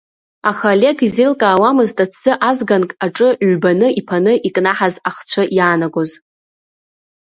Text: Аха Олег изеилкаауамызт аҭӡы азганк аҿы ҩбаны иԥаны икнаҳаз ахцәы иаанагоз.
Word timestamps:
Аха 0.49 0.65
Олег 0.75 0.97
изеилкаауамызт 1.07 1.97
аҭӡы 2.03 2.31
азганк 2.49 2.89
аҿы 3.05 3.29
ҩбаны 3.51 3.87
иԥаны 3.99 4.33
икнаҳаз 4.47 4.95
ахцәы 5.09 5.43
иаанагоз. 5.57 6.11